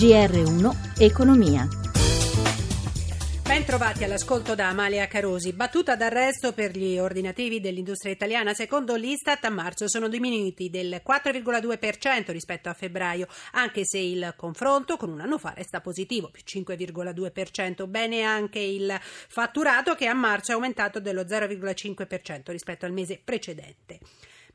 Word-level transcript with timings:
GR1 0.00 0.98
Economia. 0.98 1.68
Ben 3.42 3.66
trovati 3.66 4.02
all'ascolto 4.02 4.54
da 4.54 4.68
Amalia 4.68 5.06
Carosi. 5.06 5.52
Battuta 5.52 5.94
d'arresto 5.94 6.54
per 6.54 6.74
gli 6.74 6.98
ordinativi 6.98 7.60
dell'industria 7.60 8.10
italiana. 8.10 8.54
Secondo 8.54 8.94
l'Istat 8.94 9.44
a 9.44 9.50
marzo 9.50 9.90
sono 9.90 10.08
diminuiti 10.08 10.70
del 10.70 11.02
4,2% 11.06 12.30
rispetto 12.30 12.70
a 12.70 12.72
febbraio, 12.72 13.26
anche 13.52 13.82
se 13.84 13.98
il 13.98 14.32
confronto 14.38 14.96
con 14.96 15.10
un 15.10 15.20
anno 15.20 15.36
fa 15.36 15.52
resta 15.54 15.82
positivo, 15.82 16.30
più 16.30 16.44
5,2%. 16.46 17.86
Bene 17.86 18.22
anche 18.22 18.58
il 18.58 18.98
fatturato 19.02 19.94
che 19.94 20.06
a 20.06 20.14
marzo 20.14 20.52
è 20.52 20.54
aumentato 20.54 20.98
dello 20.98 21.24
0,5% 21.24 22.50
rispetto 22.52 22.86
al 22.86 22.92
mese 22.92 23.20
precedente. 23.22 23.98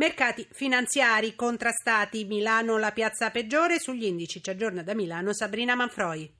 Mercati 0.00 0.48
finanziari 0.50 1.34
contrastati. 1.34 2.24
Milano 2.24 2.78
la 2.78 2.90
piazza 2.90 3.28
peggiore. 3.28 3.78
Sugli 3.78 4.06
indici 4.06 4.42
ci 4.42 4.48
aggiorna 4.48 4.82
da 4.82 4.94
Milano 4.94 5.34
Sabrina 5.34 5.74
Manfroi. 5.74 6.39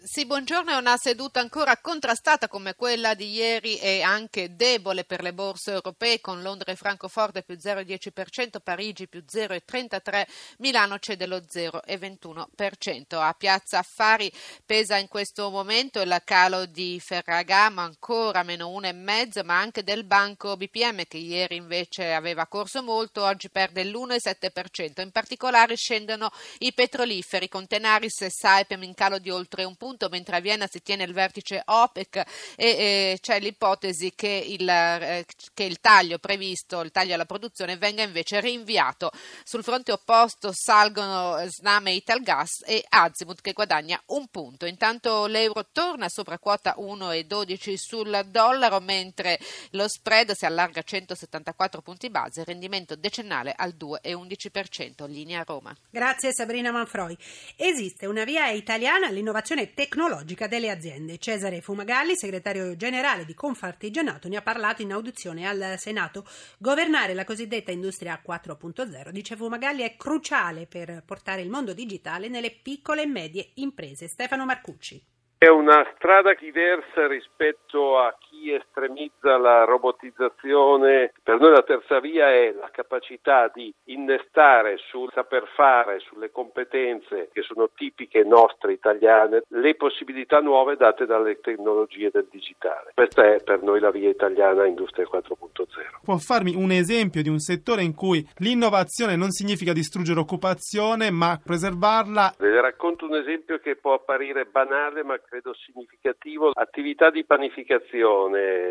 Sì, 0.00 0.26
buongiorno. 0.26 0.70
È 0.70 0.76
una 0.76 0.96
seduta 0.96 1.40
ancora 1.40 1.76
contrastata 1.78 2.46
come 2.46 2.76
quella 2.76 3.14
di 3.14 3.32
ieri 3.32 3.78
e 3.78 4.00
anche 4.00 4.54
debole 4.54 5.02
per 5.02 5.22
le 5.22 5.34
borse 5.34 5.72
europee 5.72 6.20
con 6.20 6.40
Londra 6.40 6.70
e 6.70 6.76
Francoforte 6.76 7.42
più 7.42 7.56
0,10%, 7.56 8.60
Parigi 8.62 9.08
più 9.08 9.24
0,33%, 9.28 10.24
Milano 10.58 11.00
cede 11.00 11.26
lo 11.26 11.38
0,21%. 11.38 13.16
A 13.20 13.34
Piazza 13.36 13.78
Affari 13.78 14.32
pesa 14.64 14.96
in 14.96 15.08
questo 15.08 15.50
momento 15.50 16.00
il 16.00 16.22
calo 16.24 16.64
di 16.66 17.00
Ferragamo 17.04 17.80
ancora 17.80 18.44
meno 18.44 18.68
1,5%, 18.68 19.44
ma 19.44 19.58
anche 19.58 19.82
del 19.82 20.04
banco 20.04 20.56
BPM 20.56 21.06
che 21.08 21.18
ieri 21.18 21.56
invece 21.56 22.12
aveva 22.12 22.46
corso 22.46 22.84
molto, 22.84 23.24
oggi 23.24 23.50
perde 23.50 23.82
l'1,7%. 23.82 25.00
In 25.00 25.10
particolare 25.10 25.74
scendono 25.74 26.30
i 26.58 26.72
petroliferi 26.72 27.48
con 27.48 27.66
Tenaris 27.66 28.22
e 28.22 28.30
Saipem 28.30 28.84
in 28.84 28.94
calo 28.94 29.18
di 29.18 29.28
oltre 29.28 29.64
un 29.64 29.74
punto 29.74 29.86
punto, 29.88 30.08
mentre 30.10 30.36
a 30.36 30.40
Vienna 30.40 30.66
si 30.66 30.82
tiene 30.82 31.04
il 31.04 31.14
vertice 31.14 31.62
OPEC 31.64 32.16
e 32.56 32.66
eh, 32.66 33.18
c'è 33.20 33.40
l'ipotesi 33.40 34.12
che 34.14 34.28
il, 34.28 34.68
eh, 34.68 35.24
che 35.54 35.64
il 35.64 35.80
taglio 35.80 36.18
previsto, 36.18 36.80
il 36.80 36.90
taglio 36.90 37.14
alla 37.14 37.24
produzione, 37.24 37.78
venga 37.78 38.02
invece 38.02 38.40
rinviato. 38.40 39.10
Sul 39.44 39.62
fronte 39.62 39.92
opposto 39.92 40.52
salgono 40.52 41.42
Sname 41.48 41.92
Italgas 41.92 42.62
e 42.66 42.84
Azimut 42.86 43.40
che 43.40 43.52
guadagna 43.52 44.00
un 44.08 44.26
punto. 44.28 44.66
Intanto 44.66 45.26
l'euro 45.26 45.66
torna 45.72 46.08
sopra 46.10 46.38
quota 46.38 46.76
1,12 46.78 47.74
sul 47.76 48.26
dollaro, 48.26 48.80
mentre 48.80 49.38
lo 49.70 49.88
spread 49.88 50.32
si 50.32 50.44
allarga 50.44 50.80
a 50.80 50.82
174 50.82 51.80
punti 51.80 52.10
base, 52.10 52.44
rendimento 52.44 52.94
decennale 52.94 53.54
al 53.56 53.74
2,11%, 53.78 55.08
linea 55.08 55.44
Roma. 55.46 55.74
Grazie 55.88 56.34
Sabrina 56.34 56.70
Manfroi. 56.70 57.16
Esiste 57.56 58.04
una 58.04 58.24
via 58.24 58.50
italiana 58.50 59.06
all'innovazione 59.06 59.72
tecnologica 59.78 60.48
delle 60.48 60.70
aziende. 60.70 61.18
Cesare 61.18 61.60
Fumagalli, 61.60 62.16
segretario 62.16 62.74
generale 62.74 63.24
di 63.24 63.32
Confartigianato, 63.32 64.26
ne 64.26 64.36
ha 64.36 64.42
parlato 64.42 64.82
in 64.82 64.90
audizione 64.90 65.46
al 65.46 65.74
Senato. 65.76 66.24
Governare 66.58 67.14
la 67.14 67.22
cosiddetta 67.22 67.70
industria 67.70 68.20
4.0, 68.20 69.10
dice 69.10 69.36
Fumagalli, 69.36 69.82
è 69.82 69.94
cruciale 69.96 70.66
per 70.66 71.04
portare 71.06 71.42
il 71.42 71.48
mondo 71.48 71.74
digitale 71.74 72.26
nelle 72.26 72.50
piccole 72.50 73.02
e 73.02 73.06
medie 73.06 73.50
imprese. 73.54 74.08
Stefano 74.08 74.44
Marcucci. 74.44 75.00
È 75.38 75.46
una 75.46 75.86
strada 75.94 76.34
diversa 76.34 77.06
rispetto 77.06 78.00
a 78.00 78.18
chi 78.38 78.52
estremizza 78.52 79.36
la 79.36 79.64
robotizzazione. 79.64 81.12
Per 81.22 81.38
noi 81.40 81.50
la 81.50 81.62
terza 81.62 81.98
via 82.00 82.30
è 82.30 82.52
la 82.52 82.70
capacità 82.70 83.50
di 83.52 83.72
innestare 83.84 84.76
sul 84.88 85.10
saper 85.12 85.48
fare, 85.54 85.98
sulle 86.00 86.30
competenze 86.30 87.28
che 87.32 87.42
sono 87.42 87.70
tipiche 87.74 88.22
nostre 88.22 88.72
italiane, 88.72 89.42
le 89.48 89.74
possibilità 89.74 90.38
nuove 90.40 90.76
date 90.76 91.06
dalle 91.06 91.40
tecnologie 91.40 92.10
del 92.12 92.28
digitale. 92.30 92.92
Questa 92.94 93.24
è 93.34 93.42
per 93.42 93.62
noi 93.62 93.80
la 93.80 93.90
via 93.90 94.08
italiana 94.08 94.66
Industria 94.66 95.06
4.0. 95.10 96.00
Può 96.02 96.16
farmi 96.16 96.54
un 96.54 96.70
esempio 96.70 97.22
di 97.22 97.28
un 97.28 97.38
settore 97.38 97.82
in 97.82 97.94
cui 97.94 98.26
l'innovazione 98.38 99.16
non 99.16 99.30
significa 99.30 99.72
distruggere 99.72 100.20
occupazione, 100.20 101.10
ma 101.10 101.40
preservarla? 101.42 102.34
Le 102.38 102.60
racconto 102.60 103.06
un 103.06 103.16
esempio 103.16 103.58
che 103.58 103.76
può 103.76 103.94
apparire 103.94 104.44
banale, 104.44 105.02
ma 105.02 105.18
credo 105.18 105.54
significativo, 105.54 106.50
attività 106.52 107.10
di 107.10 107.24
panificazione. 107.24 108.27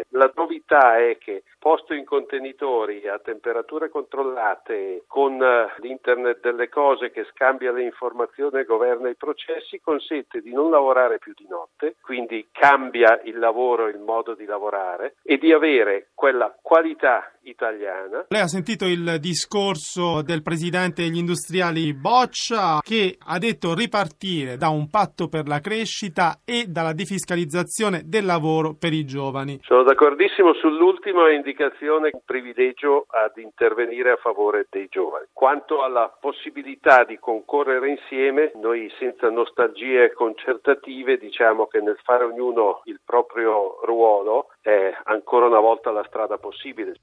La 0.10 0.32
novità 0.36 0.98
è 0.98 1.18
che 1.18 1.44
posto 1.60 1.94
in 1.94 2.06
contenitori 2.06 3.08
a 3.08 3.20
temperature 3.20 3.90
controllate 3.90 5.04
con 5.08 5.42
eh, 5.42 5.74
l'internet 5.78 6.40
delle 6.40 6.70
cose 6.70 7.12
che 7.12 7.26
scambia 7.32 7.72
le 7.72 7.84
informazioni 7.84 8.60
e 8.60 8.64
governa 8.64 9.10
i 9.10 9.16
processi 9.16 9.80
consente 9.82 10.42
di 10.42 10.52
non 10.52 10.70
lavorare 10.70 11.20
più 11.20 11.34
di 11.36 11.48
notte, 11.48 11.96
quindi 12.02 12.48
cambia 12.52 13.20
il 13.24 13.38
lavoro, 13.40 13.88
il 13.88 14.00
modo 14.00 14.34
di 14.34 14.46
lavorare 14.46 15.16
e 15.24 15.38
di 15.38 15.52
avere 15.52 16.10
quella 16.14 16.56
qualità 16.62 17.32
italiana. 17.50 18.26
Lei 18.30 18.42
ha 18.42 18.48
sentito 18.48 18.86
il 18.86 19.18
discorso 19.20 20.22
del 20.22 20.42
presidente 20.42 21.04
degli 21.04 21.18
industriali 21.18 21.94
Boccia 21.94 22.80
che 22.82 23.18
ha 23.18 23.38
detto 23.38 23.74
ripartire 23.74 24.58
da 24.58 24.70
un 24.70 24.90
patto 24.90 25.28
per 25.28 25.48
la 25.48 25.60
crescita 25.60 26.40
e 26.46 26.66
dalla 26.68 26.94
defiscalizzazione 26.94 28.04
del 28.06 28.26
lavoro 28.26 28.76
per 28.78 28.94
i 28.94 29.06
giovani. 29.06 29.60
Sono 29.64 29.84
d'accordissimo 29.84 30.54
sull'ultima 30.54 31.32
indicazione, 31.32 32.10
un 32.14 32.22
privilegio 32.26 33.06
ad 33.10 33.38
intervenire 33.38 34.12
a 34.12 34.18
favore 34.18 34.68
dei 34.70 34.88
giovani. 34.90 35.26
Quanto 35.34 35.82
alla 35.82 36.16
possibilità 36.20 37.04
di 37.04 37.18
concorrere 37.18 37.90
insieme, 37.90 38.52
noi 38.56 38.92
senza 39.00 39.30
nostalgie 39.30 40.14
concertative 40.14 41.18
diciamo 41.18 41.68
che 41.68 41.80
nel 41.80 42.00
fare 42.04 42.24
ognuno 42.24 42.82
il 42.86 43.00
proprio 43.04 43.80
ruolo 43.84 44.50
è 44.62 44.94
ancora 45.06 45.48
una 45.48 45.60
volta 45.60 45.92
la 45.92 46.04
strada 46.08 46.38
possibile 46.38 46.96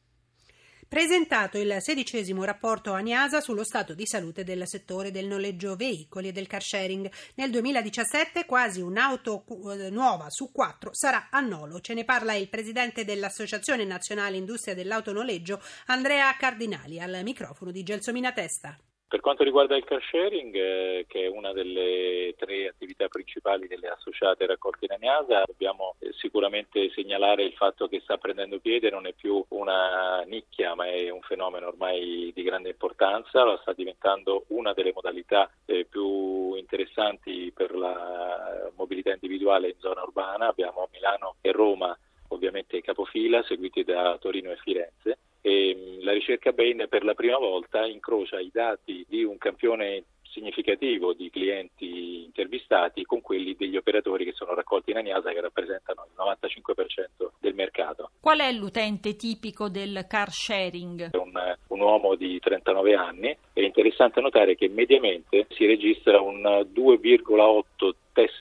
presentato 0.89 1.59
il 1.59 1.77
sedicesimo 1.81 2.45
rapporto 2.45 2.93
ANIASA 2.93 3.41
sullo 3.41 3.65
stato 3.65 3.95
di 3.95 4.07
salute 4.07 4.45
del 4.45 4.67
settore 4.67 5.11
del 5.11 5.27
noleggio 5.27 5.77
veicoli 5.77 6.29
e 6.29 6.33
del 6.33 6.47
car 6.47 6.63
sharing. 6.63 7.11
Nel 7.35 7.51
2017 7.51 8.45
quasi 8.45 8.81
un'auto 8.81 9.45
eh, 9.73 9.91
nuova 9.91 10.31
su 10.31 10.51
quattro 10.53 10.95
sarà 10.95 11.29
a 11.31 11.41
Nolo. 11.41 11.81
Ce 11.81 11.95
ne 11.95 12.05
parla 12.05 12.35
il 12.35 12.49
presidente 12.49 13.05
dell'Associazione 13.05 13.85
Nazionale 13.85 14.37
Industria 14.37 14.75
dell'Autonoleggio, 14.75 15.61
Andrea 15.87 16.35
Cardinali, 16.37 17.01
al 17.01 17.21
microfono 17.23 17.71
di 17.71 17.83
Gelsomina 17.83 18.33
Testa. 18.33 18.79
Per 19.07 19.21
quanto 19.21 19.45
riguarda 19.45 19.77
il 19.77 19.85
car 19.85 20.03
sharing, 20.03 20.55
eh, 20.55 21.05
che 21.07 21.25
è 21.25 21.29
una 21.29 21.53
delle 21.53 22.35
tre 22.37 22.67
attività 22.67 23.07
principali 23.07 23.69
delle 23.69 23.89
associate 23.89 24.47
raccolte 24.47 24.87
in 24.87 24.93
Aniasa, 24.93 25.43
dobbiamo 25.47 25.95
eh, 26.01 26.13
sicuramente 26.15 26.91
segnalare 26.91 27.45
il 27.45 27.53
fatto 27.53 27.87
che 27.87 28.01
sta 28.01 28.17
prendendo 28.17 28.59
piede, 28.59 28.91
non 28.91 29.07
è 29.07 29.13
più 29.13 29.45
una 29.51 30.23
nicchia, 30.27 30.75
ma 30.75 30.87
è 30.87 31.11
un 31.11 31.21
fenomeno 31.21 31.69
ormai 31.69 32.33
di 32.35 32.43
grande 32.43 32.71
importanza, 32.71 33.57
sta 33.61 33.73
diventando 33.73 34.47
una 34.49 34.73
delle 34.73 34.93
modalità 34.93 35.49
eh, 35.67 35.85
più 35.85 36.55
interessanti 36.55 37.53
per 37.55 37.75
la 37.75 38.71
mobilità 38.75 39.13
individuale 39.13 39.69
in 39.69 39.79
zona 39.79 40.03
urbana. 40.03 40.49
Abbiamo 40.49 40.89
Milano 40.91 41.37
e 41.41 41.53
Roma 41.53 41.97
ovviamente 42.29 42.81
capofila, 42.81 43.45
seguiti 43.45 43.85
da 43.85 44.19
Torino 44.19 44.51
e 44.51 44.57
Firenze 44.57 45.19
e 45.47 45.77
mm, 45.77 46.05
la 46.05 46.13
ricerca 46.13 46.53
Bain 46.53 46.87
per 46.89 47.05
la 47.05 47.13
prima 47.13 47.37
volta 47.37 47.85
incrocia 47.85 48.41
i 48.41 48.49
dati 48.51 49.05
di 49.07 49.25
un 49.25 49.37
campione 49.37 50.05
significativo 50.23 51.13
di 51.13 51.29
clienti 51.29 52.25
intervistati 52.25 53.05
con 53.05 53.21
quelli 53.21 53.55
degli 53.55 53.77
operatori 53.77 54.25
che 54.25 54.33
sono 54.33 54.55
raccolti 54.55 54.91
in 54.91 54.97
Aniasa 54.97 55.33
che 55.33 55.43
rappresentano 55.43 56.07
il 56.07 56.13
95% 56.19 57.31
del 57.39 57.55
mercato. 57.55 58.11
Qual 58.21 58.41
è 58.41 58.51
l'utente 58.53 59.17
tipico 59.17 59.69
del 59.69 60.07
car 60.09 60.31
sharing? 60.31 61.11
È 61.11 61.17
un, 61.17 61.57
un 61.69 61.81
uomo 61.81 62.15
di 62.15 62.41
39 62.41 62.95
anni. 62.95 63.37
È 63.53 63.61
interessante 63.61 64.23
notare 64.23 64.57
che 64.57 64.69
mediamente 64.69 65.47
si 65.51 65.67
registra 65.67 66.21
un 66.23 66.41
2,8 66.43 67.93
tessere 68.15 68.34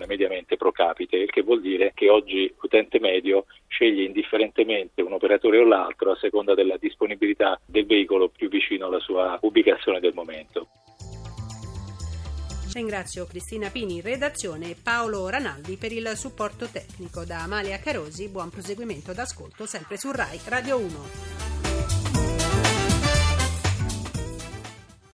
iscrizione 0.00 0.06
mediamente 0.06 0.56
pro 0.56 0.72
capite, 0.72 1.16
il 1.16 1.30
che 1.30 1.42
vuol 1.42 1.60
dire 1.60 1.92
che 1.94 2.08
oggi 2.08 2.52
l'utente 2.60 2.98
medio 2.98 3.46
sceglie 3.68 4.04
indifferentemente 4.04 5.02
un 5.02 5.12
operatore 5.12 5.58
o 5.58 5.64
l'altro 5.64 6.12
a 6.12 6.16
seconda 6.16 6.54
della 6.54 6.76
disponibilità 6.78 7.60
del 7.66 7.86
veicolo 7.86 8.28
più 8.28 8.48
vicino 8.48 8.86
alla 8.86 9.00
sua 9.00 9.38
ubicazione 9.42 10.00
del 10.00 10.14
momento. 10.14 10.68
Ringrazio 12.72 13.26
Cristina 13.26 13.68
Pini 13.68 13.96
in 13.96 14.02
redazione 14.02 14.70
e 14.70 14.76
Paolo 14.80 15.28
Ranaldi 15.28 15.76
per 15.76 15.90
il 15.90 16.08
supporto 16.14 16.68
tecnico. 16.70 17.24
Da 17.24 17.42
Amalia 17.42 17.78
Carosi, 17.78 18.28
buon 18.28 18.50
proseguimento 18.50 19.12
d'ascolto 19.12 19.66
sempre 19.66 19.96
su 19.96 20.12
RAI 20.12 20.38
Radio 20.46 20.78
1. 20.78 21.59